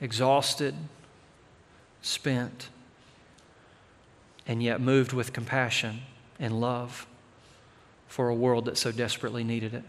[0.00, 0.74] exhausted,
[2.02, 2.68] spent,
[4.44, 6.00] and yet moved with compassion
[6.40, 7.06] and love
[8.08, 9.84] for a world that so desperately needed it.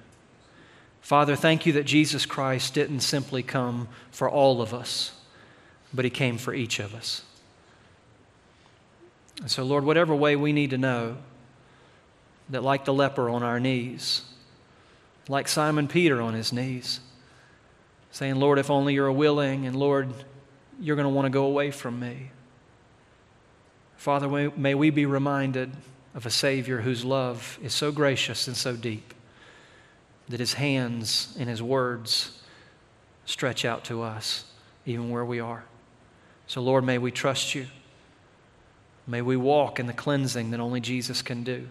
[1.02, 5.14] Father, thank you that Jesus Christ didn't simply come for all of us,
[5.94, 7.24] but he came for each of us.
[9.40, 11.18] And so, Lord, whatever way we need to know
[12.50, 14.24] that, like the leper on our knees,
[15.30, 17.00] like Simon Peter on his knees,
[18.12, 20.12] saying, Lord, if only you're willing, and Lord,
[20.80, 22.32] you're going to want to go away from me.
[23.98, 25.72] Father, may we be reminded
[26.16, 29.14] of a Savior whose love is so gracious and so deep
[30.30, 32.42] that His hands and His words
[33.26, 34.46] stretch out to us,
[34.86, 35.64] even where we are.
[36.48, 37.68] So, Lord, may we trust you.
[39.06, 41.68] May we walk in the cleansing that only Jesus can do.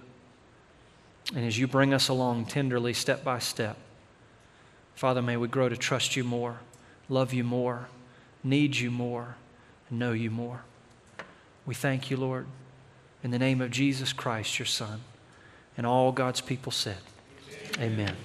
[1.34, 3.76] And as you bring us along tenderly, step by step,
[4.94, 6.60] Father, may we grow to trust you more,
[7.08, 7.88] love you more,
[8.42, 9.36] need you more,
[9.90, 10.62] and know you more.
[11.66, 12.46] We thank you, Lord,
[13.22, 15.00] in the name of Jesus Christ, your Son.
[15.76, 16.98] And all God's people said,
[17.78, 17.92] Amen.
[17.92, 18.16] Amen.